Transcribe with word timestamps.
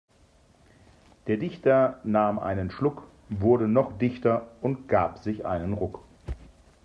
Der 1.27 1.37
Dichter 1.37 1.99
nahm 2.03 2.39
einen 2.39 2.71
Schluck, 2.71 3.05
wurde 3.29 3.67
noch 3.67 3.99
dichter 3.99 4.47
und 4.59 4.87
gab 4.87 5.19
sich 5.19 5.45
einen 5.45 5.73
Ruck. 5.73 6.01